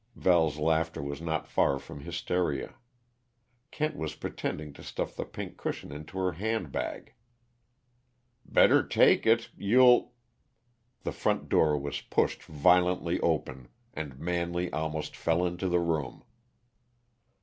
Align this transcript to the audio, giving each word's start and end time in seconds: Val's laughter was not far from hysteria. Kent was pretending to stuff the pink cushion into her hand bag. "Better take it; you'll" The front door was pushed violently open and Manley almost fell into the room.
Val's 0.15 0.57
laughter 0.57 0.99
was 0.99 1.21
not 1.21 1.47
far 1.47 1.77
from 1.77 1.99
hysteria. 1.99 2.73
Kent 3.69 3.95
was 3.95 4.15
pretending 4.15 4.73
to 4.73 4.81
stuff 4.81 5.15
the 5.15 5.25
pink 5.25 5.57
cushion 5.57 5.91
into 5.91 6.17
her 6.17 6.31
hand 6.31 6.71
bag. 6.71 7.13
"Better 8.43 8.81
take 8.81 9.27
it; 9.27 9.51
you'll" 9.55 10.13
The 11.03 11.11
front 11.11 11.49
door 11.49 11.77
was 11.77 12.01
pushed 12.01 12.41
violently 12.41 13.19
open 13.19 13.67
and 13.93 14.17
Manley 14.17 14.73
almost 14.73 15.15
fell 15.15 15.45
into 15.45 15.69
the 15.69 15.79
room. 15.79 16.23